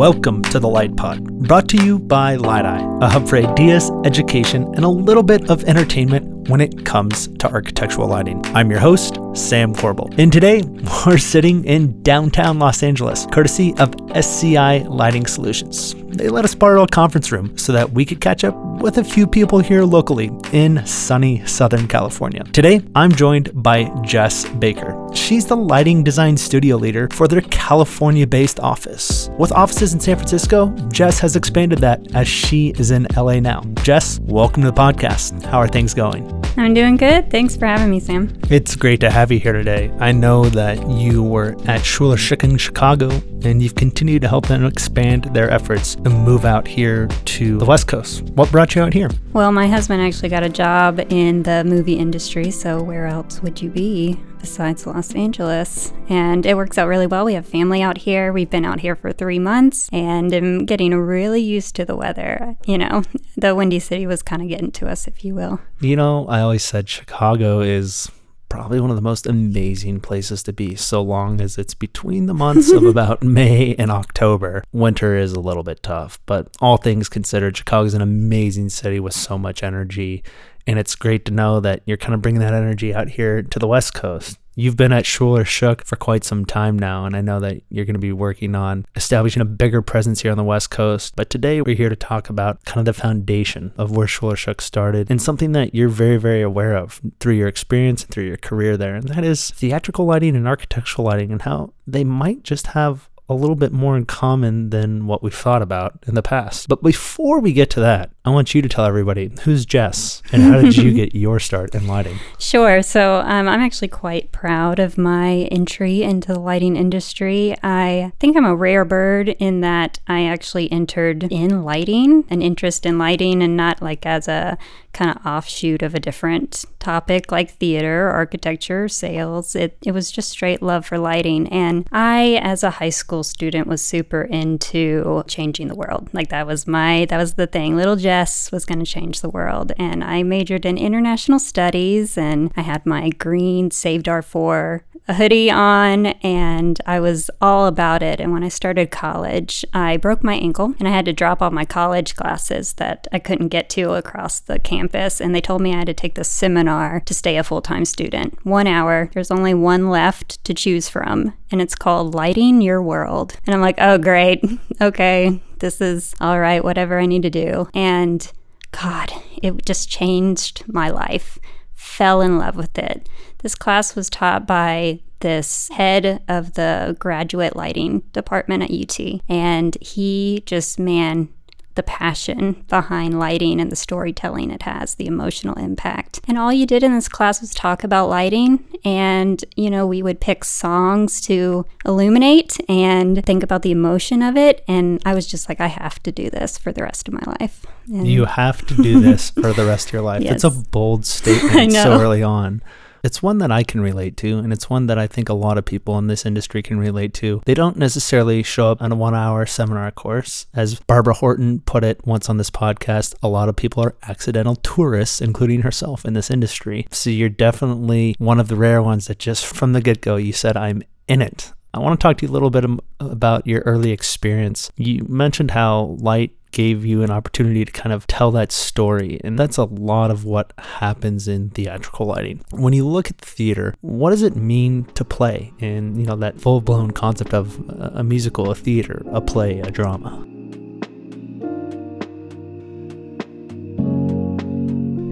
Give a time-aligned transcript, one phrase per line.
[0.00, 4.64] Welcome to the Light Pod, brought to you by Lytei, a hub for ideas, education,
[4.74, 8.40] and a little bit of entertainment when it comes to architectural lighting.
[8.56, 10.62] I'm your host, Sam Corbel, and today
[11.06, 15.94] we're sitting in downtown Los Angeles, courtesy of SCI Lighting Solutions.
[16.08, 19.04] They let us borrow a conference room so that we could catch up with a
[19.04, 22.42] few people here locally in sunny Southern California.
[22.52, 24.96] Today, I'm joined by Jess Baker.
[25.14, 29.30] She's the lighting design studio leader for their California based office.
[29.38, 33.62] With offices in San Francisco, Jess has expanded that as she is in LA now.
[33.82, 35.44] Jess, welcome to the podcast.
[35.44, 36.40] How are things going?
[36.56, 37.30] I'm doing good.
[37.30, 38.36] Thanks for having me, Sam.
[38.50, 39.92] It's great to have you here today.
[39.98, 43.10] I know that you were at Schuler Shook in Chicago
[43.44, 47.64] and you've continued to help them expand their efforts and move out here to the
[47.66, 48.22] West Coast.
[48.34, 49.10] What brought you out here?
[49.34, 53.60] Well, my husband actually got a job in the movie industry, so where else would
[53.60, 55.92] you be besides Los Angeles?
[56.08, 57.26] And it works out really well.
[57.26, 58.32] We have family out here.
[58.32, 62.56] We've been out here for three months and I'm getting really used to the weather.
[62.64, 63.02] You know,
[63.36, 65.60] the Windy City was kind of getting to us, if you will.
[65.78, 68.10] You know, I always said Chicago is
[68.50, 72.34] probably one of the most amazing places to be so long as it's between the
[72.34, 74.62] months of about May and October.
[74.72, 79.14] Winter is a little bit tough, but all things considered, Chicago's an amazing city with
[79.14, 80.22] so much energy.
[80.66, 83.58] And it's great to know that you're kind of bringing that energy out here to
[83.58, 84.38] the West Coast.
[84.60, 87.86] You've been at Schuler Shook for quite some time now, and I know that you're
[87.86, 91.16] going to be working on establishing a bigger presence here on the West Coast.
[91.16, 94.60] But today we're here to talk about kind of the foundation of where Schuler Shook
[94.60, 98.36] started and something that you're very, very aware of through your experience and through your
[98.36, 102.68] career there, and that is theatrical lighting and architectural lighting and how they might just
[102.68, 106.68] have a little bit more in common than what we've thought about in the past.
[106.68, 110.42] But before we get to that, I want you to tell everybody who's Jess and
[110.42, 112.18] how did you get your start in lighting?
[112.40, 112.82] Sure.
[112.82, 117.54] So um, I'm actually quite proud of my entry into the lighting industry.
[117.62, 122.84] I think I'm a rare bird in that I actually entered in lighting, an interest
[122.84, 124.58] in lighting, and not like as a
[124.92, 129.54] kind of offshoot of a different topic like theater, architecture, sales.
[129.54, 131.48] It, it was just straight love for lighting.
[131.48, 136.08] And I, as a high school student, was super into changing the world.
[136.12, 137.76] Like that was my, that was the thing.
[137.76, 139.72] Little Jess was going to change the world.
[139.78, 145.50] And I majored in international studies and I had my green Save Darfur a hoodie
[145.50, 148.20] on and I was all about it.
[148.20, 151.50] And when I started college, I broke my ankle and I had to drop all
[151.50, 155.20] my college classes that I couldn't get to across the campus.
[155.20, 157.84] And they told me I had to take this seminar to stay a full time
[157.84, 158.38] student.
[158.46, 163.36] One hour, there's only one left to choose from, and it's called Lighting Your World.
[163.46, 164.44] And I'm like, oh, great.
[164.82, 167.68] Okay, this is all right, whatever I need to do.
[167.74, 168.32] And
[168.70, 169.12] God,
[169.42, 171.38] it just changed my life.
[171.74, 173.06] Fell in love with it.
[173.42, 179.20] This class was taught by this head of the graduate lighting department at UT.
[179.28, 181.28] And he just, man,
[181.76, 186.20] the passion behind lighting and the storytelling it has, the emotional impact.
[186.26, 188.64] And all you did in this class was talk about lighting.
[188.84, 194.36] And, you know, we would pick songs to illuminate and think about the emotion of
[194.36, 194.64] it.
[194.66, 197.36] And I was just like, I have to do this for the rest of my
[197.40, 197.64] life.
[197.86, 200.22] And you have to do this for the rest of your life.
[200.22, 200.34] Yes.
[200.36, 202.62] It's a bold statement so early on.
[203.02, 205.58] It's one that I can relate to, and it's one that I think a lot
[205.58, 207.42] of people in this industry can relate to.
[207.46, 210.46] They don't necessarily show up on a one hour seminar course.
[210.54, 214.56] As Barbara Horton put it once on this podcast, a lot of people are accidental
[214.56, 216.86] tourists, including herself, in this industry.
[216.90, 220.32] So you're definitely one of the rare ones that just from the get go, you
[220.32, 221.52] said, I'm in it.
[221.72, 224.72] I want to talk to you a little bit um, about your early experience.
[224.76, 229.20] You mentioned how light gave you an opportunity to kind of tell that story.
[229.22, 232.44] And that's a lot of what happens in theatrical lighting.
[232.50, 236.40] When you look at theater, what does it mean to play in, you know, that
[236.40, 240.26] full-blown concept of a musical, a theater, a play, a drama?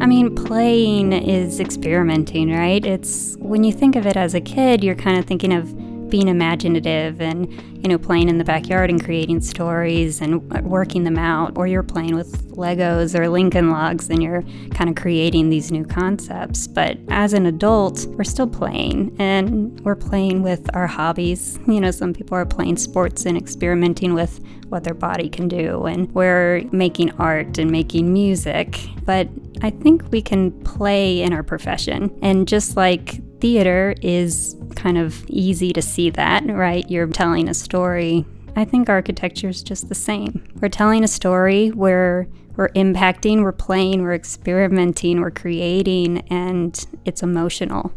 [0.00, 2.84] I mean, playing is experimenting, right?
[2.84, 5.72] It's when you think of it as a kid, you're kind of thinking of
[6.10, 7.50] being imaginative and
[7.82, 11.56] you know playing in the backyard and creating stories and working them out.
[11.56, 15.84] Or you're playing with legos or lincoln logs and you're kind of creating these new
[15.84, 16.66] concepts.
[16.66, 21.58] But as an adult we're still playing and we're playing with our hobbies.
[21.66, 25.84] You know some people are playing sports and experimenting with what their body can do.
[25.87, 28.78] And we're making art and making music.
[29.04, 29.28] But
[29.62, 32.16] i think we can play in our profession.
[32.22, 36.88] And just like theater is kind of easy to see that, right?
[36.90, 38.25] You're telling a story.
[38.56, 40.44] I think architecture is just the same.
[40.61, 42.26] We're telling a story where
[42.56, 47.93] we're impacting, we're playing, we're experimenting, we're creating, and it's emotional.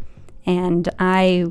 [0.45, 1.45] And I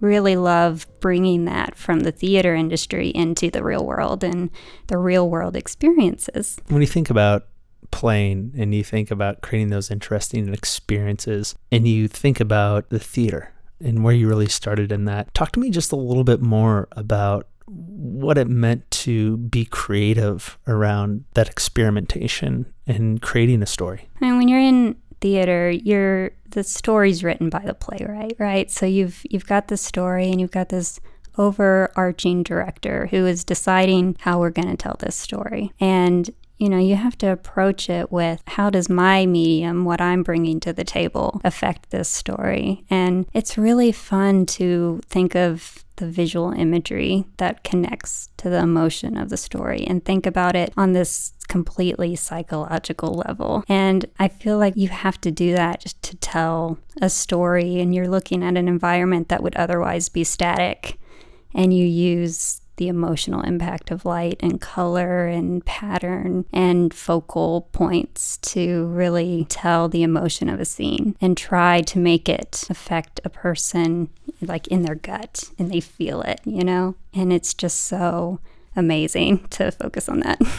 [0.00, 4.50] really love bringing that from the theater industry into the real world and
[4.88, 6.58] the real world experiences.
[6.68, 7.46] When you think about
[7.90, 13.52] playing and you think about creating those interesting experiences and you think about the theater
[13.80, 16.88] and where you really started in that, talk to me just a little bit more
[16.92, 24.08] about what it meant to be creative around that experimentation and creating a story.
[24.20, 28.70] Mean, when you're in theater, you're the story's written by the playwright, right?
[28.70, 31.00] So you've you've got the story and you've got this
[31.38, 35.72] overarching director who is deciding how we're going to tell this story.
[35.80, 40.22] And you know, you have to approach it with how does my medium, what I'm
[40.22, 42.84] bringing to the table, affect this story?
[42.88, 49.16] And it's really fun to think of the visual imagery that connects to the emotion
[49.16, 53.64] of the story and think about it on this completely psychological level.
[53.68, 58.08] And I feel like you have to do that to tell a story, and you're
[58.08, 60.98] looking at an environment that would otherwise be static,
[61.54, 68.38] and you use the emotional impact of light and color and pattern and focal points
[68.38, 73.30] to really tell the emotion of a scene and try to make it affect a
[73.30, 74.08] person
[74.40, 76.94] like in their gut and they feel it, you know?
[77.14, 78.40] And it's just so
[78.74, 80.40] amazing to focus on that.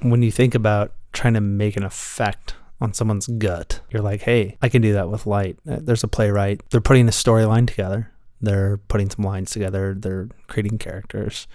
[0.00, 4.58] When you think about trying to make an effect on someone's gut, you're like, hey,
[4.60, 5.60] I can do that with light.
[5.64, 6.60] Uh, there's a playwright.
[6.70, 8.11] They're putting a storyline together
[8.42, 11.46] they're putting some lines together, they're creating characters.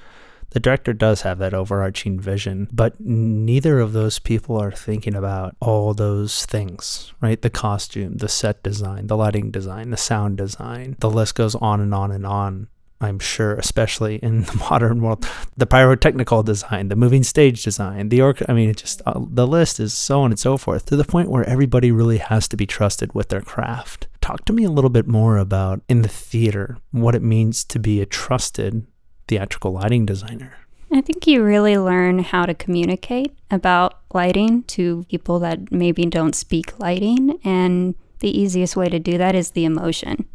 [0.52, 5.56] The director does have that overarching vision, but neither of those people are thinking about
[5.60, 7.42] all those things, right?
[7.42, 10.96] The costume, the set design, the lighting design, the sound design.
[11.00, 12.70] The list goes on and on and on.
[13.00, 18.22] I'm sure, especially in the modern world, the pyrotechnical design, the moving stage design, the
[18.22, 18.42] orc.
[18.50, 21.04] I mean, it just uh, the list is so on and so forth to the
[21.04, 24.08] point where everybody really has to be trusted with their craft.
[24.28, 27.80] Talk to me a little bit more about in the theater what it means to
[27.80, 28.86] be a trusted
[29.30, 30.58] theatrical lighting designer.
[30.92, 36.36] I think you really learn how to communicate about lighting to people that maybe don't
[36.36, 37.40] speak lighting.
[37.46, 40.26] And the easiest way to do that is the emotion.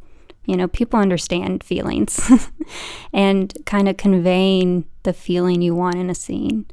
[0.46, 2.18] You know, people understand feelings
[3.12, 6.64] and kind of conveying the feeling you want in a scene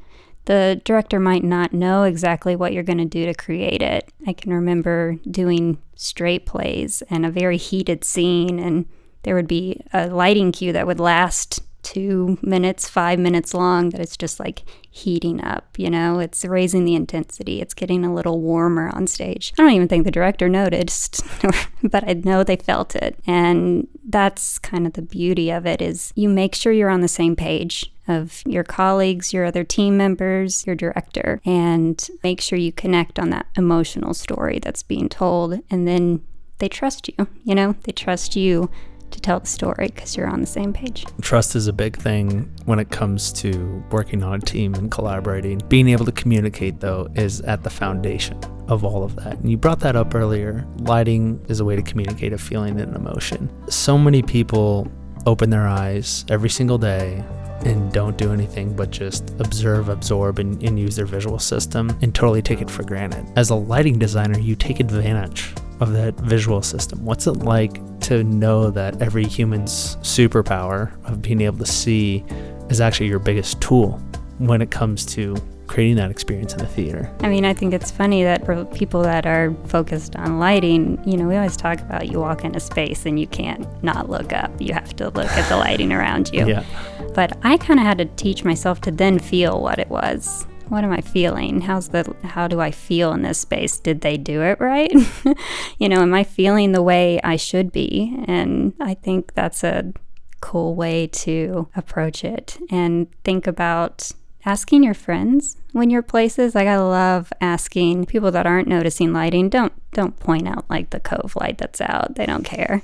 [0.46, 4.12] the director might not know exactly what you're going to do to create it.
[4.26, 8.86] I can remember doing straight plays and a very heated scene, and
[9.24, 14.02] there would be a lighting cue that would last two minutes, five minutes long that
[14.02, 16.20] it's just like heating up, you know?
[16.20, 17.62] It's raising the intensity.
[17.62, 19.54] It's getting a little warmer on stage.
[19.58, 21.22] I don't even think the director noticed,
[21.84, 23.20] but I know they felt it.
[23.26, 27.08] And that's kind of the beauty of it is you make sure you're on the
[27.08, 32.72] same page of your colleagues, your other team members, your director, and make sure you
[32.72, 35.60] connect on that emotional story that's being told.
[35.70, 36.24] And then
[36.58, 37.76] they trust you, you know?
[37.84, 38.70] They trust you
[39.12, 41.06] to tell the story because you're on the same page.
[41.22, 45.62] Trust is a big thing when it comes to working on a team and collaborating.
[45.68, 49.38] Being able to communicate, though, is at the foundation of all of that.
[49.40, 50.66] And you brought that up earlier.
[50.78, 53.50] Lighting is a way to communicate a feeling and an emotion.
[53.70, 54.92] So many people
[55.26, 57.24] open their eyes every single day
[57.66, 62.16] and don't do anything but just observe, absorb, and, and, use their visual system and
[62.16, 63.26] totally take it for granted.
[63.36, 67.04] As a lighting designer, you take advantage of that visual system?
[67.06, 72.24] What's it like to know that every human's superpower of being able to see
[72.70, 74.02] is actually your biggest tool
[74.38, 75.36] when it comes to
[75.70, 77.10] creating that experience in the theater.
[77.22, 81.16] I mean, I think it's funny that for people that are focused on lighting, you
[81.16, 84.52] know, we always talk about you walk into space and you can't not look up.
[84.60, 86.48] You have to look at the lighting around you.
[86.48, 86.66] Yeah.
[87.14, 90.84] But I kind of had to teach myself to then feel what it was what
[90.84, 91.62] am I feeling?
[91.62, 93.80] How's the how do I feel in this space?
[93.80, 94.92] Did they do it right?
[95.78, 98.16] you know, am I feeling the way I should be?
[98.28, 99.94] And I think that's a
[100.42, 104.12] cool way to approach it and think about
[104.46, 109.50] asking your friends when you're places like i love asking people that aren't noticing lighting
[109.50, 112.82] don't don't point out like the cove light that's out they don't care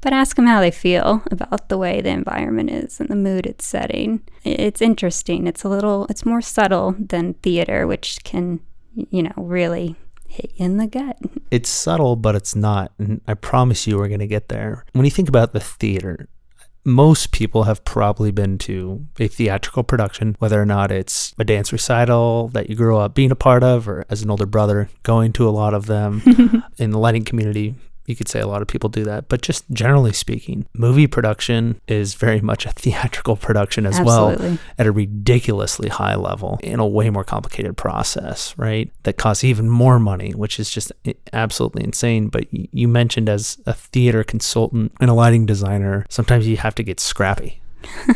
[0.00, 3.46] but ask them how they feel about the way the environment is and the mood
[3.46, 4.22] it's setting.
[4.44, 5.46] It's interesting.
[5.46, 8.60] It's a little, it's more subtle than theater, which can,
[8.94, 9.96] you know, really
[10.28, 11.18] hit you in the gut.
[11.50, 12.92] It's subtle, but it's not.
[12.98, 14.84] And I promise you we're going to get there.
[14.92, 16.28] When you think about the theater,
[16.84, 21.72] most people have probably been to a theatrical production, whether or not it's a dance
[21.72, 25.32] recital that you grew up being a part of, or as an older brother, going
[25.34, 26.22] to a lot of them.
[26.78, 27.74] in the lighting community,
[28.08, 31.80] you could say a lot of people do that, but just generally speaking, movie production
[31.88, 34.48] is very much a theatrical production as Absolutely.
[34.50, 38.90] well at a ridiculously high level in a way more complicated process, right?
[39.02, 40.92] That costs even more money, which is just
[41.32, 42.28] absolutely insane.
[42.28, 46.82] But you mentioned as a theater consultant and a lighting designer, sometimes you have to
[46.82, 47.60] get scrappy.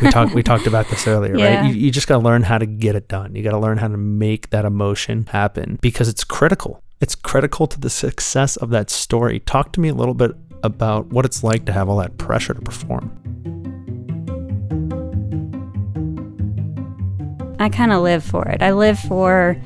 [0.03, 1.61] we talked we talked about this earlier, Yeah.
[1.63, 1.69] right?
[1.69, 3.35] You, you just got to learn how to get it done.
[3.37, 6.83] You got to learn how to make that emotion happen because it's critical.
[7.03, 9.41] It's critical to the success of that story.
[9.41, 10.31] Talk to me a little bit
[10.63, 13.11] about what it's like to have all that pressure to perform.
[17.59, 18.63] I kind of live for it.
[18.63, 19.61] I live for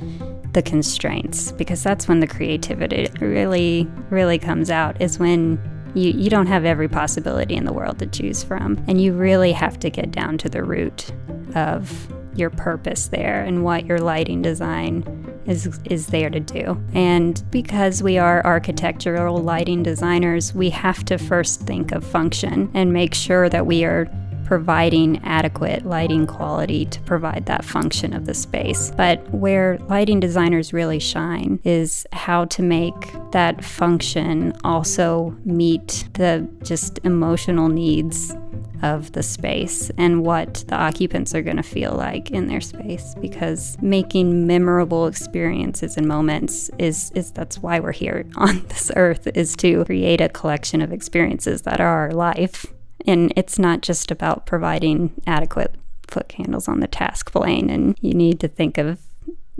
[0.54, 5.60] the constraints because that's when the creativity really, really comes out, is when
[5.94, 8.82] you, you don't have every possibility in the world to choose from.
[8.88, 11.12] And you really have to get down to the root
[11.54, 15.04] of your purpose there and what your lighting design
[15.46, 16.82] is is there to do.
[16.92, 22.92] And because we are architectural lighting designers, we have to first think of function and
[22.92, 24.08] make sure that we are
[24.46, 28.92] providing adequate lighting quality to provide that function of the space.
[28.96, 32.94] But where lighting designers really shine is how to make
[33.32, 38.36] that function also meet the just emotional needs
[38.82, 43.14] of the space and what the occupants are going to feel like in their space
[43.20, 49.26] because making memorable experiences and moments is is that's why we're here on this earth
[49.34, 52.66] is to create a collection of experiences that are our life.
[53.06, 55.74] And it's not just about providing adequate
[56.08, 58.98] foot candles on the task plane and you need to think of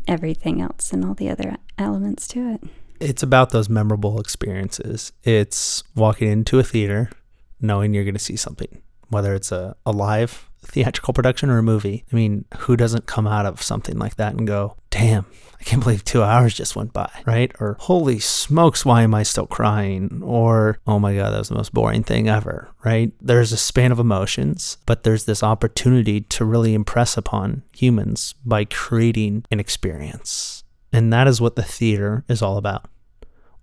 [0.09, 2.63] everything else and all the other elements to it.
[3.01, 5.13] It's about those memorable experiences.
[5.23, 7.11] It's walking into a theater
[7.61, 11.63] knowing you're going to see something, whether it's a, a live theatrical production or a
[11.63, 12.05] movie.
[12.13, 15.27] I mean, who doesn't come out of something like that and go, damn,
[15.61, 17.53] I can't believe two hours just went by, right?
[17.61, 20.21] Or holy smokes, why am I still crying?
[20.23, 23.13] Or oh my God, that was the most boring thing ever, right?
[23.21, 28.65] There's a span of emotions, but there's this opportunity to really impress upon humans by
[28.65, 30.65] creating an experience.
[30.93, 32.91] And that is what the theater is all about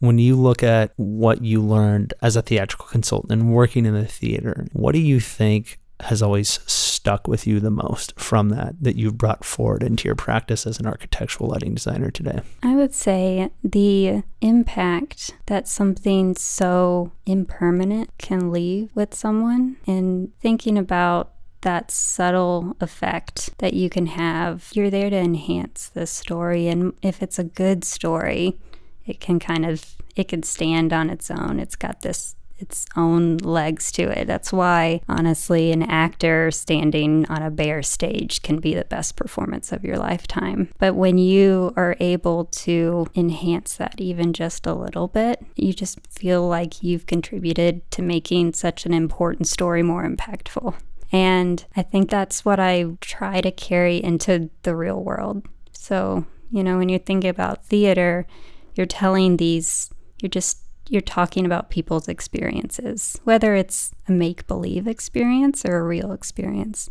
[0.04, 4.06] when you look at what you learned as a theatrical consultant and working in the
[4.06, 8.98] theater, what do you think has always stuck with you the most from that that
[8.98, 12.42] you've brought forward into your practice as an architectural lighting designer today?
[12.62, 20.78] I would say the impact that something so impermanent can leave with someone and thinking
[20.78, 21.32] about
[21.62, 24.70] that subtle effect that you can have.
[24.74, 28.58] You're there to enhance the story and if it's a good story,
[29.06, 31.60] it can kind of it can stand on its own.
[31.60, 34.26] It's got this its own legs to it.
[34.26, 39.72] That's why, honestly, an actor standing on a bare stage can be the best performance
[39.72, 40.70] of your lifetime.
[40.78, 46.00] But when you are able to enhance that even just a little bit, you just
[46.08, 50.76] feel like you've contributed to making such an important story more impactful.
[51.12, 55.46] And I think that's what I try to carry into the real world.
[55.74, 58.26] So, you know, when you think about theater,
[58.76, 59.90] you're telling these,
[60.22, 65.84] you're just you're talking about people's experiences, whether it's a make believe experience or a
[65.84, 66.90] real experience.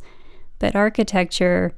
[0.59, 1.75] But architecture,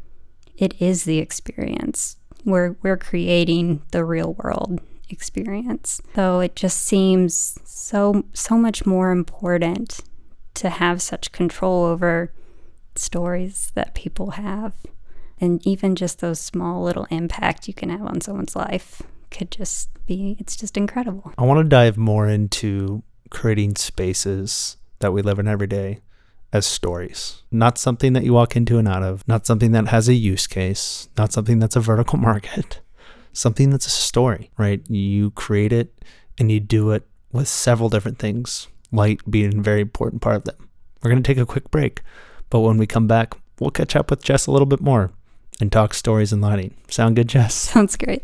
[0.57, 2.17] it is the experience.
[2.45, 6.01] We're, we're creating the real world experience.
[6.15, 10.01] So it just seems so so much more important
[10.55, 12.33] to have such control over
[12.95, 14.75] stories that people have.
[15.41, 19.03] And even just those small little impact you can have on someone's life
[19.35, 21.33] could just be it's just incredible.
[21.37, 26.01] I want to dive more into creating spaces that we live in every day
[26.53, 27.43] as stories.
[27.51, 30.47] Not something that you walk into and out of, not something that has a use
[30.47, 32.81] case, not something that's a vertical market,
[33.33, 34.81] something that's a story, right?
[34.89, 35.93] You create it
[36.39, 40.45] and you do it with several different things, light being a very important part of
[40.45, 40.69] them.
[41.03, 42.03] We're going to take a quick break,
[42.51, 45.11] but when we come back, we'll catch up with Jess a little bit more
[45.61, 46.75] and talk stories and lighting.
[46.89, 47.55] Sound good, Jess?
[47.55, 48.23] Sounds great.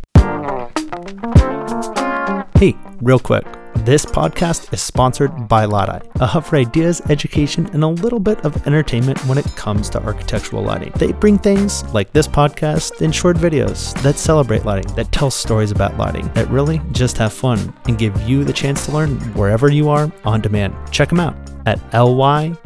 [2.61, 3.47] Hey, real quick.
[3.77, 8.45] This podcast is sponsored by Lytei, a hub for ideas, education, and a little bit
[8.45, 10.93] of entertainment when it comes to architectural lighting.
[10.97, 15.71] They bring things like this podcast and short videos that celebrate lighting, that tell stories
[15.71, 19.71] about lighting, that really just have fun and give you the chance to learn wherever
[19.71, 20.75] you are on demand.
[20.91, 22.61] Check them out at lytei.com.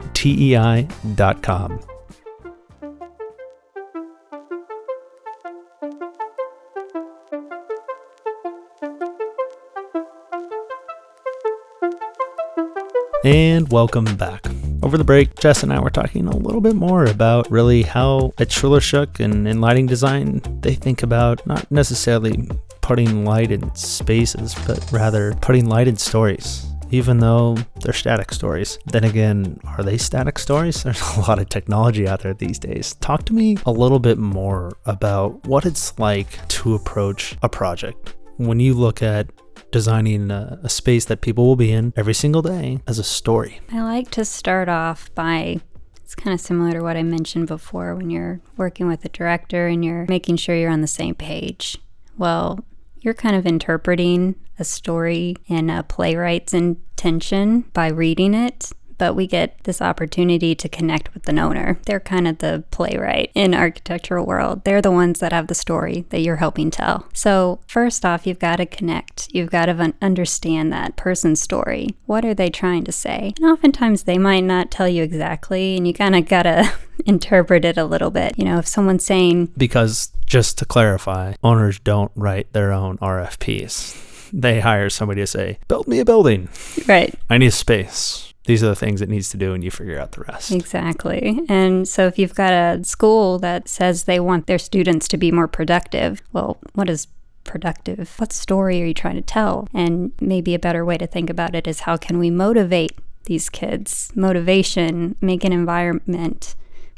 [13.24, 14.44] And welcome back.
[14.82, 18.34] Over the break, Jess and I were talking a little bit more about really how
[18.36, 22.46] at Schuler Shook and in lighting design, they think about not necessarily
[22.82, 26.66] putting light in spaces, but rather putting light in stories.
[26.90, 28.78] even though they're static stories.
[28.84, 30.82] Then again, are they static stories?
[30.84, 32.94] There's a lot of technology out there these days.
[33.00, 38.14] Talk to me a little bit more about what it's like to approach a project.
[38.36, 39.28] When you look at
[39.74, 43.60] designing a, a space that people will be in every single day as a story.
[43.72, 45.60] I like to start off by
[45.96, 49.66] it's kind of similar to what I mentioned before when you're working with a director
[49.66, 51.76] and you're making sure you're on the same page.
[52.16, 52.64] Well,
[53.00, 58.70] you're kind of interpreting a story and a playwright's intention by reading it
[59.04, 61.78] but we get this opportunity to connect with the owner.
[61.84, 64.64] They're kind of the playwright in architectural world.
[64.64, 67.06] They're the ones that have the story that you're helping tell.
[67.12, 69.28] So, first off, you've got to connect.
[69.30, 71.90] You've got to understand that person's story.
[72.06, 73.34] What are they trying to say?
[73.36, 76.72] And oftentimes they might not tell you exactly, and you kind of got to
[77.04, 78.38] interpret it a little bit.
[78.38, 84.30] You know, if someone's saying because just to clarify, owners don't write their own RFPs.
[84.32, 86.48] They hire somebody to say, "Build me a building."
[86.88, 87.14] Right.
[87.28, 90.12] I need space these are the things it needs to do and you figure out
[90.12, 90.52] the rest.
[90.52, 91.40] Exactly.
[91.48, 95.32] And so if you've got a school that says they want their students to be
[95.32, 97.06] more productive, well, what is
[97.44, 98.18] productive?
[98.18, 99.68] What story are you trying to tell?
[99.72, 103.48] And maybe a better way to think about it is how can we motivate these
[103.48, 104.12] kids?
[104.14, 106.54] Motivation, make an environment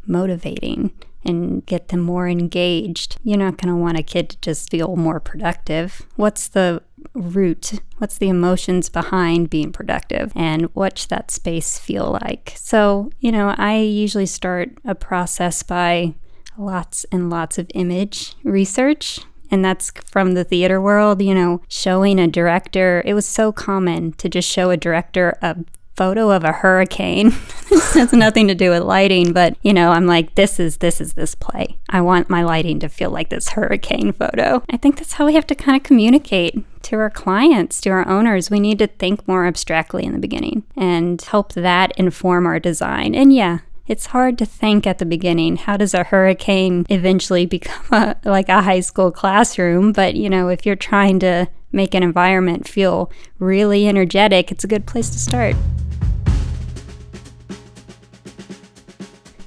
[0.06, 0.90] motivating
[1.26, 3.16] and get them more engaged.
[3.22, 6.02] You're not going to want a kid to just feel more productive.
[6.16, 6.82] What's the
[7.14, 7.80] root?
[7.98, 10.32] What's the emotions behind being productive?
[10.34, 12.54] And what's that space feel like?
[12.56, 16.14] So, you know, I usually start a process by
[16.58, 22.18] lots and lots of image research and that's from the theater world, you know, showing
[22.18, 23.02] a director.
[23.04, 25.56] It was so common to just show a director a
[25.96, 27.30] photo of a hurricane.
[27.70, 31.00] this has nothing to do with lighting, but you know, I'm like, this is this
[31.00, 31.78] is this play.
[31.88, 34.62] I want my lighting to feel like this hurricane photo.
[34.70, 38.06] I think that's how we have to kind of communicate to our clients, to our
[38.06, 38.50] owners.
[38.50, 43.14] We need to think more abstractly in the beginning and help that inform our design.
[43.14, 47.84] And yeah, it's hard to think at the beginning how does a hurricane eventually become
[47.92, 52.02] a, like a high school classroom but you know if you're trying to make an
[52.02, 55.54] environment feel really energetic it's a good place to start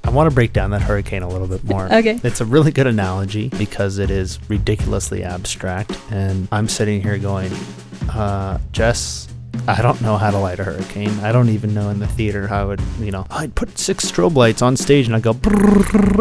[0.03, 1.85] I want to break down that hurricane a little bit more.
[1.93, 2.19] okay.
[2.23, 5.97] It's a really good analogy because it is ridiculously abstract.
[6.11, 7.51] And I'm sitting here going,
[8.09, 9.27] uh, Jess,
[9.67, 11.11] I don't know how to light a hurricane.
[11.19, 14.09] I don't even know in the theater how I would, you know, I'd put six
[14.09, 15.31] strobe lights on stage and I'd go,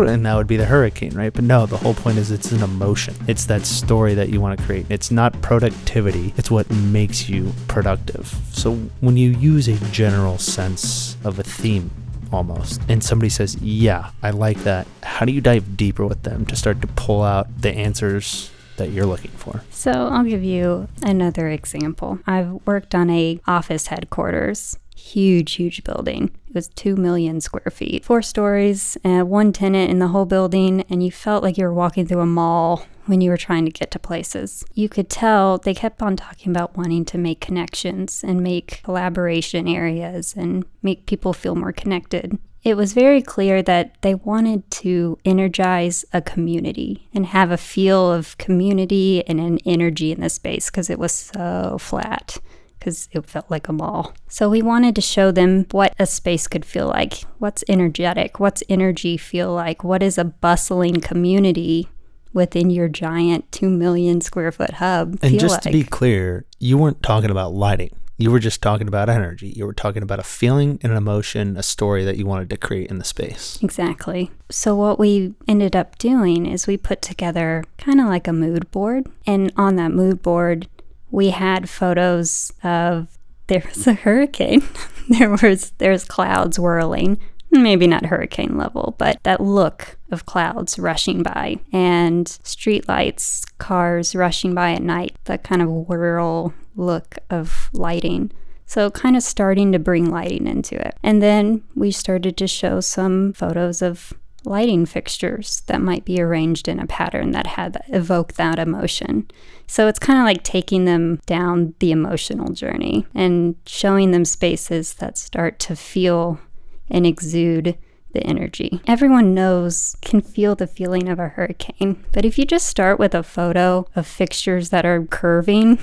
[0.02, 1.32] and that would be the hurricane, right?
[1.32, 3.14] But no, the whole point is it's an emotion.
[3.26, 4.86] It's that story that you want to create.
[4.90, 8.34] It's not productivity, it's what makes you productive.
[8.52, 11.90] So when you use a general sense of a theme,
[12.32, 12.80] almost.
[12.88, 14.86] And somebody says, Yeah, I like that.
[15.02, 18.90] How do you dive deeper with them to start to pull out the answers that
[18.90, 19.62] you're looking for?
[19.70, 22.20] So I'll give you another example.
[22.26, 26.30] I've worked on a office headquarters huge, huge building.
[26.48, 30.84] It was 2 million square feet, four stories, and one tenant in the whole building,
[30.90, 33.70] and you felt like you were walking through a mall when you were trying to
[33.70, 34.64] get to places.
[34.74, 39.66] You could tell they kept on talking about wanting to make connections and make collaboration
[39.68, 42.38] areas and make people feel more connected.
[42.64, 48.12] It was very clear that they wanted to energize a community and have a feel
[48.12, 52.38] of community and an energy in the space because it was so flat
[52.78, 54.14] because it felt like a mall.
[54.28, 57.22] So we wanted to show them what a space could feel like.
[57.38, 58.38] What's energetic?
[58.40, 59.84] What's energy feel like?
[59.84, 61.88] What is a bustling community
[62.32, 65.62] within your giant 2 million square foot hub and just like?
[65.62, 67.90] to be clear, you weren't talking about lighting.
[68.20, 69.54] You were just talking about energy.
[69.56, 72.56] You were talking about a feeling and an emotion, a story that you wanted to
[72.56, 73.60] create in the space.
[73.62, 74.32] Exactly.
[74.50, 78.68] So, what we ended up doing is we put together kind of like a mood
[78.72, 79.06] board.
[79.24, 80.66] And on that mood board,
[81.10, 83.08] we had photos of
[83.46, 84.62] there was a hurricane.
[85.08, 87.18] there was there's clouds whirling.
[87.50, 94.54] Maybe not hurricane level, but that look of clouds rushing by and streetlights, cars rushing
[94.54, 98.32] by at night, that kind of whirl look of lighting.
[98.66, 100.94] So, kind of starting to bring lighting into it.
[101.02, 104.12] And then we started to show some photos of
[104.44, 109.28] lighting fixtures that might be arranged in a pattern that had evoked that emotion.
[109.66, 114.94] So it's kind of like taking them down the emotional journey and showing them spaces
[114.94, 116.40] that start to feel
[116.88, 117.76] and exude
[118.12, 118.80] the energy.
[118.86, 122.04] Everyone knows, can feel the feeling of a hurricane.
[122.12, 125.78] But if you just start with a photo of fixtures that are curving,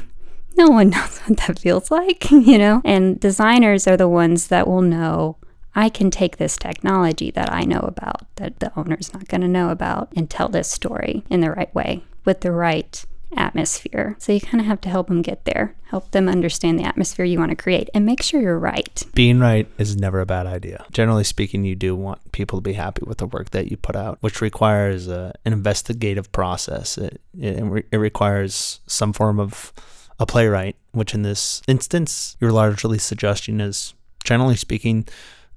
[0.57, 2.81] no one knows what that feels like, you know?
[2.83, 5.37] And designers are the ones that will know
[5.75, 9.47] I can take this technology that I know about, that the owner's not going to
[9.47, 14.15] know about, and tell this story in the right way with the right atmosphere.
[14.17, 17.25] So you kind of have to help them get there, help them understand the atmosphere
[17.25, 19.03] you want to create, and make sure you're right.
[19.13, 20.85] Being right is never a bad idea.
[20.91, 23.97] Generally speaking, you do want people to be happy with the work that you put
[23.97, 26.97] out, which requires uh, an investigative process.
[26.97, 29.73] It, it, it requires some form of
[30.17, 35.05] a playwright, which in this instance, you're largely suggesting is, generally speaking,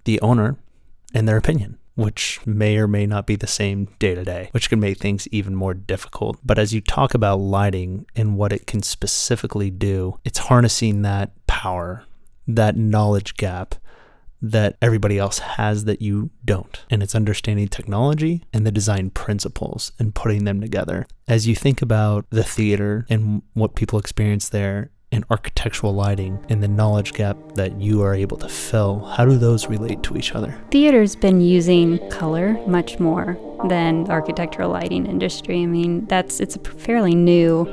[0.09, 0.57] the owner
[1.13, 4.71] and their opinion which may or may not be the same day to day, which
[4.71, 6.39] can make things even more difficult.
[6.45, 11.33] But as you talk about lighting and what it can specifically do, it's harnessing that
[11.49, 12.05] power,
[12.47, 13.75] that knowledge gap
[14.41, 16.85] that everybody else has that you don't.
[16.89, 21.05] And it's understanding technology and the design principles and putting them together.
[21.27, 26.63] As you think about the theater and what people experience there, and architectural lighting and
[26.63, 30.35] the knowledge gap that you are able to fill, how do those relate to each
[30.35, 30.59] other?
[30.71, 35.63] Theater's been using color much more than the architectural lighting industry.
[35.63, 37.67] I mean, that's it's a fairly new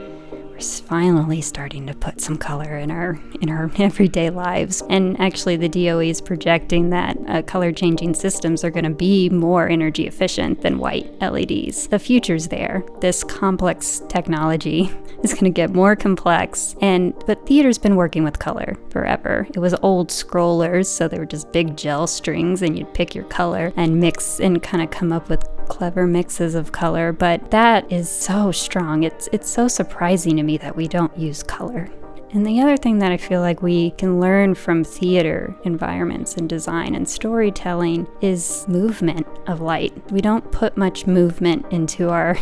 [0.55, 4.81] we're finally starting to put some color in our in our everyday lives.
[4.89, 9.29] And actually, the DOE is projecting that uh, color changing systems are going to be
[9.29, 11.87] more energy efficient than white LEDs.
[11.87, 12.83] The future's there.
[13.01, 14.89] This complex technology
[15.23, 16.75] is going to get more complex.
[16.81, 19.47] And but theater's been working with color forever.
[19.53, 23.25] It was old scrollers, so they were just big gel strings, and you'd pick your
[23.25, 27.91] color and mix and kind of come up with clever mixes of color, but that
[27.91, 29.03] is so strong.
[29.03, 31.89] It's it's so surprising to me that we don't use color.
[32.31, 36.49] And the other thing that I feel like we can learn from theater environments and
[36.49, 39.93] design and storytelling is movement of light.
[40.11, 42.37] We don't put much movement into our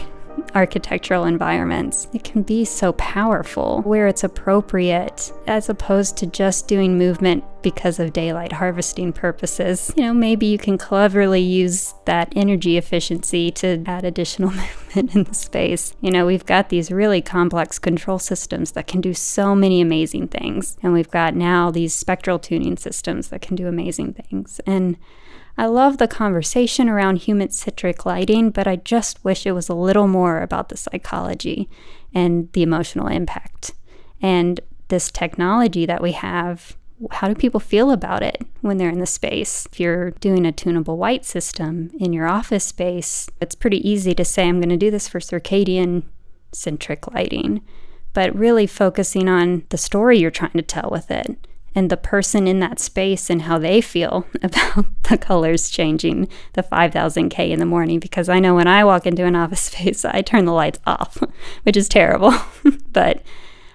[0.56, 2.08] architectural environments.
[2.14, 8.00] It can be so powerful where it's appropriate as opposed to just doing movement because
[8.00, 9.94] of daylight harvesting purposes.
[9.96, 14.52] You know, maybe you can cleverly use that energy efficiency to add additional
[14.96, 15.94] movement in the space.
[16.02, 20.28] You know, we've got these really complex control systems that can do so many amazing
[20.28, 20.78] things.
[20.84, 24.60] And we've got now these spectral tuning systems that can do amazing things.
[24.68, 24.98] And
[25.58, 30.08] I love the conversation around human-centric lighting, but I just wish it was a little
[30.08, 31.70] more about the psychology
[32.14, 33.74] and the emotional impact.
[34.22, 36.76] And this technology that we have,
[37.12, 39.68] how do people feel about it when they're in the space?
[39.72, 44.26] If you're doing a tunable white system in your office space, it's pretty easy to
[44.26, 46.04] say, I'm going to do this for circadian
[46.52, 47.62] centric lighting,
[48.14, 52.48] but really focusing on the story you're trying to tell with it and the person
[52.48, 57.66] in that space and how they feel about the colors changing the 5000K in the
[57.66, 58.00] morning.
[58.00, 61.18] Because I know when I walk into an office space, I turn the lights off,
[61.64, 62.34] which is terrible.
[62.92, 63.22] but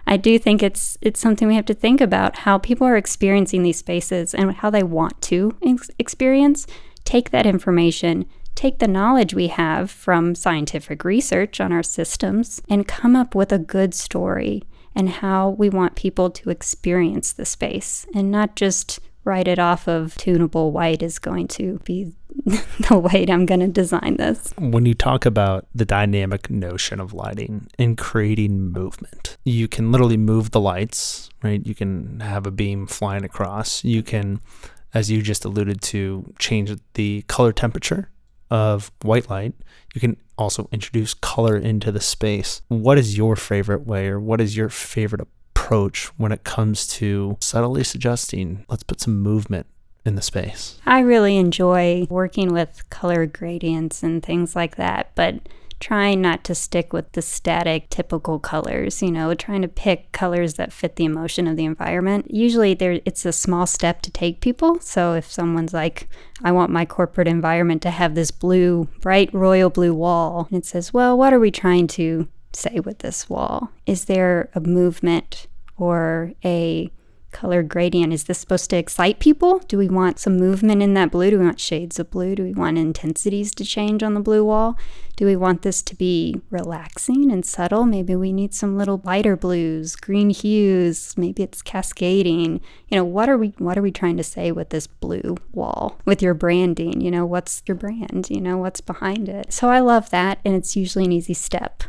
[0.07, 3.63] I do think it's it's something we have to think about how people are experiencing
[3.63, 6.67] these spaces and how they want to ex- experience.
[7.05, 12.89] Take that information, take the knowledge we have from scientific research on our systems, and
[12.89, 14.63] come up with a good story
[14.99, 19.87] and how we want people to experience the space and not just write it off
[19.87, 22.13] of tunable white is going to be
[22.45, 24.53] the white I'm going to design this.
[24.59, 30.17] When you talk about the dynamic notion of lighting and creating movement, you can literally
[30.17, 31.65] move the lights, right?
[31.65, 33.85] You can have a beam flying across.
[33.85, 34.41] You can,
[34.95, 38.11] as you just alluded to, change the color temperature
[38.51, 39.55] of white light.
[39.95, 42.63] You can also introduce color into the space.
[42.69, 47.37] What is your favorite way, or what is your favorite approach when it comes to
[47.41, 49.67] subtly suggesting, let's put some movement
[50.07, 50.81] in the space?
[50.87, 55.35] I really enjoy working with color gradients and things like that, but
[55.81, 60.55] trying not to stick with the static typical colors you know trying to pick colors
[60.55, 62.31] that fit the emotion of the environment.
[62.31, 64.81] Usually there it's a small step to take people.
[64.81, 66.09] So if someone's like
[66.45, 70.67] i want my corporate environment to have this blue bright royal blue wall and it
[70.67, 73.71] says well what are we trying to say with this wall?
[73.87, 76.91] Is there a movement or a
[77.33, 78.13] color gradient.
[78.13, 79.59] Is this supposed to excite people?
[79.61, 81.31] Do we want some movement in that blue?
[81.31, 82.35] Do we want shades of blue?
[82.35, 84.77] Do we want intensities to change on the blue wall?
[85.17, 87.85] Do we want this to be relaxing and subtle?
[87.85, 92.61] Maybe we need some little lighter blues, green hues, maybe it's cascading.
[92.89, 95.99] You know, what are we what are we trying to say with this blue wall?
[96.05, 98.29] With your branding, you know, what's your brand?
[98.31, 99.53] You know, what's behind it?
[99.53, 101.83] So I love that and it's usually an easy step.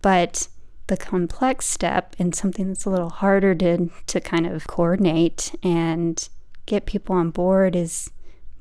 [0.00, 0.48] But
[0.86, 6.28] the complex step and something that's a little harder to, to kind of coordinate and
[6.66, 8.10] get people on board is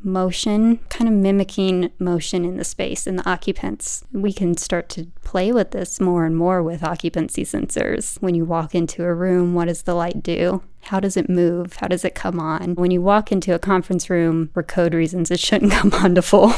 [0.05, 4.03] motion, kind of mimicking motion in the space and the occupants.
[4.11, 8.21] We can start to play with this more and more with occupancy sensors.
[8.21, 10.61] When you walk into a room, what does the light do?
[10.83, 11.77] How does it move?
[11.77, 12.75] How does it come on?
[12.75, 16.21] When you walk into a conference room, for code reasons, it shouldn't come on to
[16.21, 16.53] full.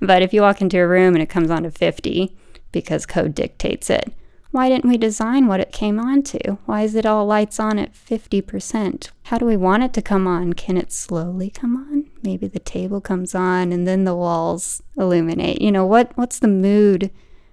[0.00, 2.36] but if you walk into a room and it comes on to 50
[2.72, 4.12] because code dictates it,
[4.50, 6.58] Why didn't we design what it came on to?
[6.66, 9.10] Why is it all lights on at 50%?
[9.24, 10.54] How do we want it to come on?
[10.54, 12.10] Can it slowly come on?
[12.22, 15.62] Maybe the table comes on and then the walls illuminate.
[15.62, 17.10] You know, what what's the mood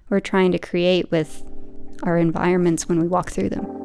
[0.10, 1.44] we're trying to create with
[2.04, 3.78] our environments when we walk through them?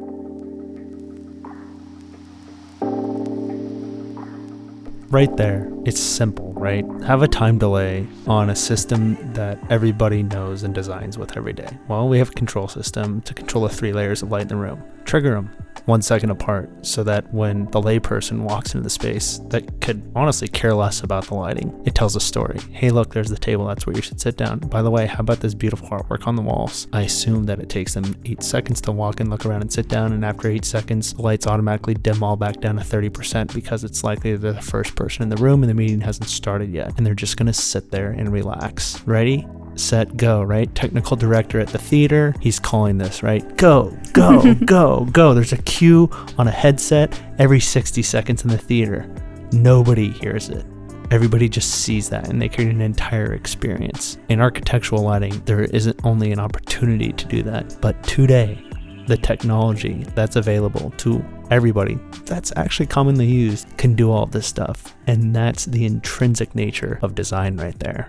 [5.13, 6.85] right there, it's simple, right?
[7.05, 11.77] Have a time delay on a system that everybody knows and designs with every day.
[11.89, 14.55] Well, we have a control system to control the three layers of light in the
[14.55, 14.81] room.
[15.03, 15.51] Trigger them
[15.85, 20.47] one second apart so that when the layperson walks into the space that could honestly
[20.47, 22.59] care less about the lighting, it tells a story.
[22.71, 23.65] Hey, look, there's the table.
[23.65, 24.59] That's where you should sit down.
[24.59, 26.87] By the way, how about this beautiful artwork on the walls?
[26.93, 29.89] I assume that it takes them eight seconds to walk and look around and sit
[29.89, 30.13] down.
[30.13, 34.03] And after eight seconds, the lights automatically dim all back down to 30% because it's
[34.03, 36.93] likely they're the first person in the room and the meeting hasn't started yet.
[36.97, 39.01] And they're just going to sit there and relax.
[39.07, 39.47] Ready?
[39.75, 40.73] set, go, right?
[40.75, 43.57] Technical director at the theater, he's calling this, right?
[43.57, 45.33] Go, go, go, go.
[45.33, 49.09] There's a cue on a headset every 60 seconds in the theater.
[49.51, 50.65] Nobody hears it.
[51.11, 54.17] Everybody just sees that and they create an entire experience.
[54.29, 58.63] In architectural lighting, there isn't only an opportunity to do that, but today,
[59.05, 64.95] the technology that's available to everybody that's actually commonly used can do all this stuff.
[65.07, 68.07] And that's the intrinsic nature of design right there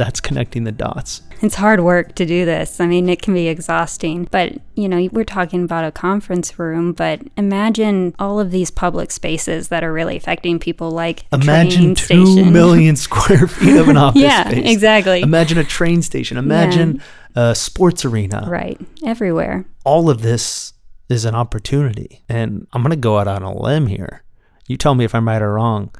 [0.00, 1.20] that's connecting the dots.
[1.42, 2.80] It's hard work to do this.
[2.80, 4.28] I mean, it can be exhausting.
[4.30, 9.10] But, you know, we're talking about a conference room, but imagine all of these public
[9.10, 12.52] spaces that are really affecting people like Imagine 2 station.
[12.54, 14.72] million square feet of an office yeah, space.
[14.72, 15.20] exactly.
[15.20, 16.38] Imagine a train station.
[16.38, 17.02] Imagine
[17.36, 17.50] yeah.
[17.50, 18.46] a sports arena.
[18.48, 18.80] Right.
[19.04, 19.66] Everywhere.
[19.84, 20.72] All of this
[21.10, 22.22] is an opportunity.
[22.28, 24.22] And I'm going to go out on a limb here.
[24.66, 25.94] You tell me if I'm right or wrong.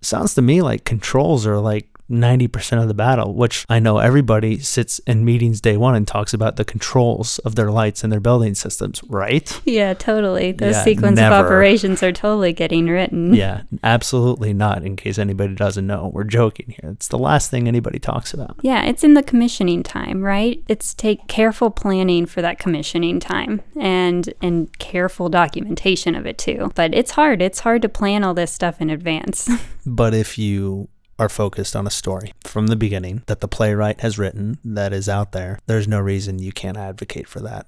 [0.00, 4.58] Sounds to me like controls are like 90% of the battle, which I know everybody
[4.58, 8.20] sits in meetings day one and talks about the controls of their lights and their
[8.20, 9.60] building systems, right?
[9.64, 10.52] Yeah, totally.
[10.52, 11.34] Those yeah, sequence never.
[11.34, 13.34] of operations are totally getting written.
[13.44, 14.84] Yeah, absolutely not.
[14.84, 16.92] In case anybody doesn't know, we're joking here.
[16.92, 18.56] It's the last thing anybody talks about.
[18.62, 20.62] Yeah, it's in the commissioning time, right?
[20.68, 26.70] It's take careful planning for that commissioning time and and careful documentation of it too.
[26.74, 27.42] But it's hard.
[27.42, 29.48] It's hard to plan all this stuff in advance.
[29.86, 30.88] but if you
[31.18, 35.08] are focused on a story from the beginning that the playwright has written that is
[35.08, 35.58] out there.
[35.66, 37.66] There's no reason you can't advocate for that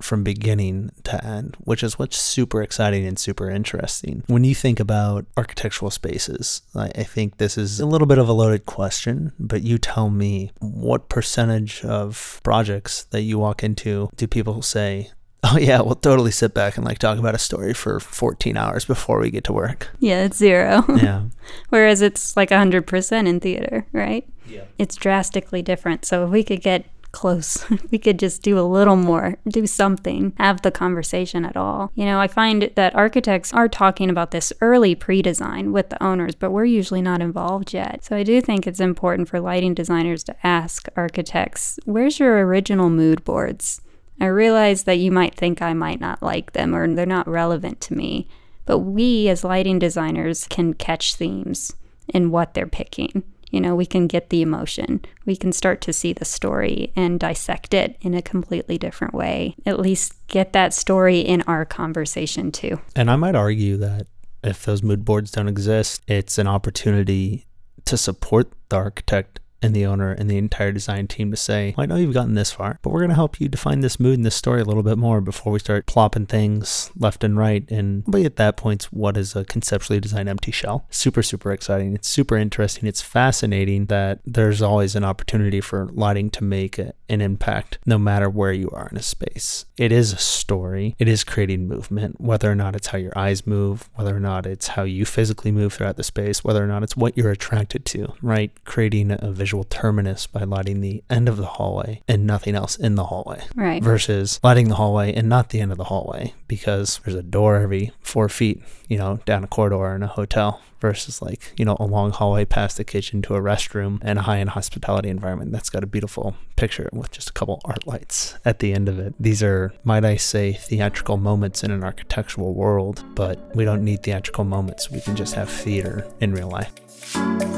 [0.00, 4.24] from beginning to end, which is what's super exciting and super interesting.
[4.26, 8.28] When you think about architectural spaces, I, I, think this is a little bit of
[8.28, 14.10] a loaded question, but you tell me what percentage of projects that you walk into
[14.16, 15.10] do people say,
[15.52, 18.86] Oh yeah, we'll totally sit back and like talk about a story for 14 hours
[18.86, 19.90] before we get to work.
[20.00, 20.84] Yeah, it's zero.
[20.96, 21.24] Yeah.
[21.68, 24.26] Whereas it's like 100% in theater, right?
[24.48, 24.64] Yeah.
[24.78, 26.06] It's drastically different.
[26.06, 30.32] So if we could get close, we could just do a little more, do something,
[30.38, 31.92] have the conversation at all.
[31.94, 36.34] You know, I find that architects are talking about this early pre-design with the owners,
[36.34, 38.02] but we're usually not involved yet.
[38.04, 42.88] So I do think it's important for lighting designers to ask architects, "Where's your original
[42.88, 43.80] mood boards?"
[44.20, 47.80] I realize that you might think I might not like them or they're not relevant
[47.82, 48.28] to me,
[48.64, 51.74] but we as lighting designers can catch themes
[52.08, 53.22] in what they're picking.
[53.50, 55.04] You know, we can get the emotion.
[55.26, 59.54] We can start to see the story and dissect it in a completely different way.
[59.64, 62.80] At least get that story in our conversation too.
[62.96, 64.08] And I might argue that
[64.42, 67.46] if those mood boards don't exist, it's an opportunity
[67.84, 71.84] to support the architect and the owner and the entire design team to say, well,
[71.84, 74.18] I know you've gotten this far, but we're going to help you define this mood
[74.18, 77.68] and this story a little bit more before we start plopping things left and right.
[77.70, 80.86] And but at that point, what is a conceptually designed empty shell?
[80.90, 81.94] Super, super exciting.
[81.94, 82.86] It's super interesting.
[82.86, 88.28] It's fascinating that there's always an opportunity for lighting to make an impact no matter
[88.28, 89.64] where you are in a space.
[89.78, 90.94] It is a story.
[90.98, 94.44] It is creating movement, whether or not it's how your eyes move, whether or not
[94.44, 97.86] it's how you physically move throughout the space, whether or not it's what you're attracted
[97.86, 98.52] to, right?
[98.64, 102.74] Creating a visual visual terminus by lighting the end of the hallway and nothing else
[102.74, 103.40] in the hallway.
[103.54, 103.80] Right.
[103.80, 107.54] Versus lighting the hallway and not the end of the hallway because there's a door
[107.54, 111.76] every four feet, you know, down a corridor in a hotel versus like, you know,
[111.78, 115.52] a long hallway past the kitchen to a restroom and a high end hospitality environment
[115.52, 118.98] that's got a beautiful picture with just a couple art lights at the end of
[118.98, 119.14] it.
[119.20, 124.02] These are, might I say, theatrical moments in an architectural world, but we don't need
[124.02, 124.90] theatrical moments.
[124.90, 127.53] We can just have theater in real life.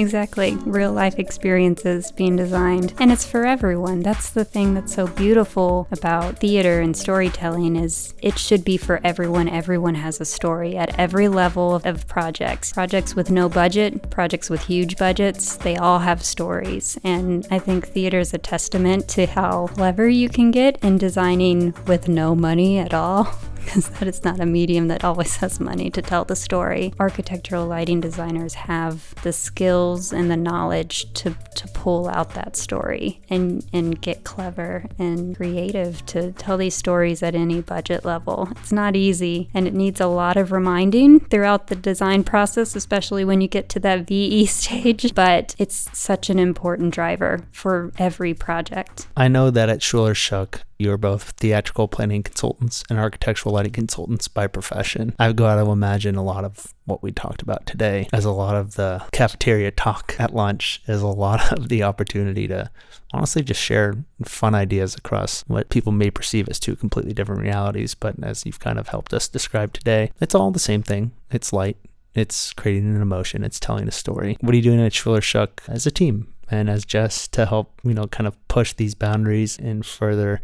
[0.00, 0.54] Exactly.
[0.64, 2.94] Real life experiences being designed.
[2.98, 4.00] And it's for everyone.
[4.00, 9.00] That's the thing that's so beautiful about theater and storytelling is it should be for
[9.04, 9.48] everyone.
[9.48, 12.72] Everyone has a story at every level of, projects.
[12.72, 16.98] Projects with no budget, projects with huge budgets, they all have stories.
[17.04, 21.74] And I think theater is a testament to how clever you can get in designing
[21.86, 23.32] with no money at all.
[23.60, 26.92] because that is not a medium that always has money to tell the story.
[26.98, 33.20] Architectural lighting designers have the skills and the knowledge to, to pull out that story
[33.30, 38.48] and, and get clever and creative to tell these stories at any budget level.
[38.52, 43.24] It's not easy and it needs a lot of reminding throughout the design process, especially
[43.24, 48.34] when you get to that VE stage, but it's such an important driver for every
[48.34, 49.08] project.
[49.16, 54.28] I know that at Schuler Shook, you're both theatrical planning consultants and architectural lighting consultants
[54.28, 55.14] by profession.
[55.18, 58.56] I've got to imagine a lot of what we talked about today as a lot
[58.56, 62.70] of the cafeteria talk at lunch is a lot of the opportunity to
[63.12, 67.94] honestly just share fun ideas across what people may perceive as two completely different realities.
[67.94, 71.12] But as you've kind of helped us describe today, it's all the same thing.
[71.30, 71.76] It's light.
[72.14, 73.44] It's creating an emotion.
[73.44, 74.38] It's telling a story.
[74.40, 76.32] What are you doing at Schuler Shook as a team?
[76.50, 80.40] and as Jess to help, you know, kind of push these boundaries and further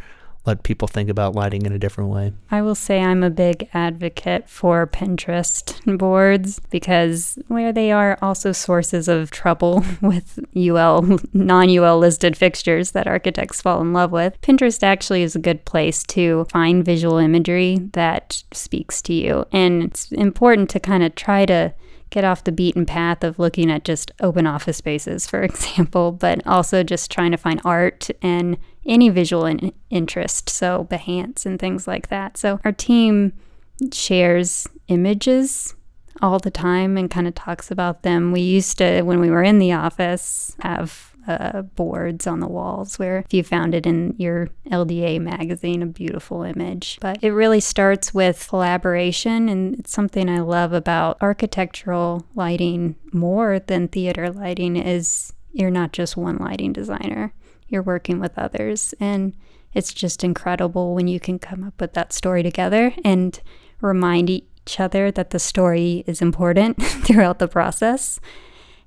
[0.46, 2.32] let people think about lighting in a different way?
[2.50, 8.52] I will say I'm a big advocate for Pinterest boards because where they are also
[8.52, 14.40] sources of trouble with UL, non UL listed fixtures that architects fall in love with,
[14.40, 19.44] Pinterest actually is a good place to find visual imagery that speaks to you.
[19.52, 21.74] And it's important to kind of try to
[22.10, 26.46] get off the beaten path of looking at just open office spaces, for example, but
[26.46, 31.86] also just trying to find art and any visual in- interest, so Behance and things
[31.86, 32.36] like that.
[32.36, 33.32] So our team
[33.92, 35.74] shares images
[36.22, 38.32] all the time and kind of talks about them.
[38.32, 42.98] We used to, when we were in the office, have uh, boards on the walls
[42.98, 46.98] where if you found it in your LDA magazine, a beautiful image.
[47.00, 53.58] But it really starts with collaboration, and it's something I love about architectural lighting more
[53.58, 57.32] than theater lighting is you're not just one lighting designer
[57.68, 58.94] you're working with others.
[59.00, 59.34] And
[59.74, 63.38] it's just incredible when you can come up with that story together and
[63.80, 68.20] remind each other that the story is important throughout the process.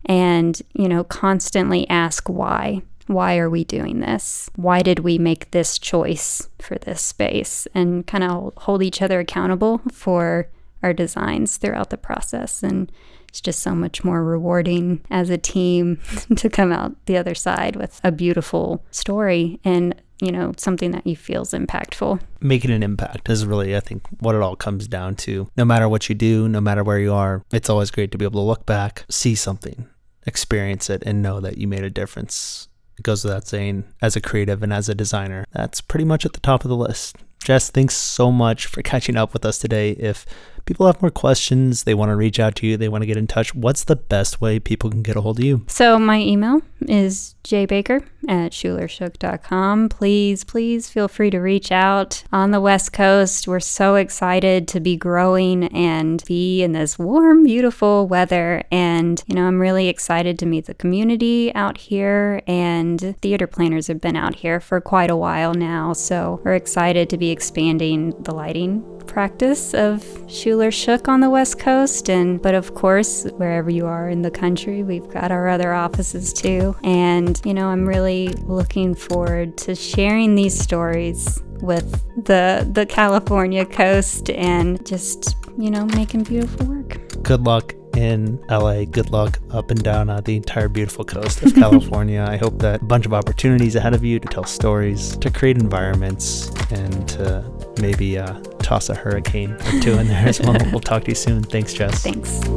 [0.09, 2.81] And, you know, constantly ask why.
[3.07, 4.49] Why are we doing this?
[4.55, 7.67] Why did we make this choice for this space?
[7.73, 10.49] And kind of hold each other accountable for
[10.83, 12.61] our designs throughout the process.
[12.63, 12.91] And
[13.29, 15.99] it's just so much more rewarding as a team
[16.35, 21.07] to come out the other side with a beautiful story and you know something that
[21.07, 24.87] you feel is impactful making an impact is really i think what it all comes
[24.87, 28.11] down to no matter what you do no matter where you are it's always great
[28.11, 29.87] to be able to look back see something
[30.29, 32.69] experience it and know that you made a difference.
[32.97, 36.33] It goes without saying as a creative and as a designer that's pretty much at
[36.33, 37.17] the top of the list.
[37.43, 39.91] Jess thanks so much for catching up with us today.
[39.91, 40.25] If
[40.69, 43.17] people have more questions, they want to reach out to you, they want to get
[43.17, 45.65] in touch, what's the best way people can get a hold of you?
[45.67, 49.89] So my email is jbaker at schulershook.com.
[49.89, 53.47] Please, please feel free to reach out on the West Coast.
[53.47, 58.63] We're so excited to be growing and be in this warm, beautiful weather.
[58.69, 62.43] And, you know, I'm really excited to meet the community out here.
[62.45, 65.93] And theater planners have been out here for quite a while now.
[65.93, 71.59] So we're excited to be expanding the lighting practice of Schuler Shook on the West
[71.59, 72.09] Coast.
[72.09, 76.33] And but of course, wherever you are in the country, we've got our other offices
[76.33, 76.75] too.
[76.83, 81.91] And you know, I'm really looking forward to sharing these stories with
[82.25, 86.99] the the California coast and just you know making beautiful work.
[87.23, 88.85] Good luck in LA.
[88.85, 92.25] Good luck up and down uh, the entire beautiful coast of California.
[92.27, 95.57] I hope that a bunch of opportunities ahead of you to tell stories, to create
[95.57, 97.43] environments, and to
[97.81, 98.39] maybe uh,
[98.69, 100.55] toss a hurricane or two in there as well.
[100.71, 101.41] we'll talk to you soon.
[101.41, 102.03] Thanks, Jess.
[102.03, 102.39] Thanks.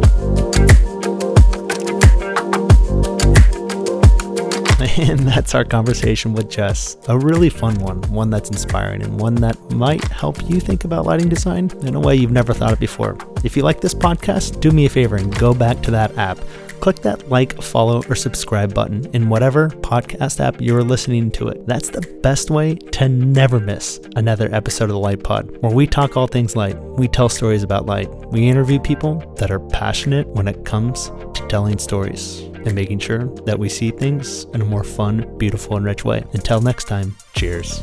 [4.98, 6.98] And that's our conversation with Jess.
[7.08, 11.06] A really fun one, one that's inspiring, and one that might help you think about
[11.06, 13.16] lighting design in a way you've never thought of before.
[13.42, 16.38] If you like this podcast, do me a favor and go back to that app.
[16.82, 21.64] Click that like, follow, or subscribe button in whatever podcast app you're listening to it.
[21.64, 25.86] That's the best way to never miss another episode of the Lytei Pod, where we
[25.86, 26.76] talk all things light.
[26.98, 28.10] We tell stories about light.
[28.32, 33.26] We interview people that are passionate when it comes to telling stories and making sure
[33.46, 36.24] that we see things in a more fun, beautiful, and rich way.
[36.32, 37.80] Until next time, cheers.